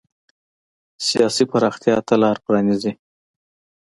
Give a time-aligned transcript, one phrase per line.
[1.07, 2.91] سیاسي پراختیا ته لار پرانېزي.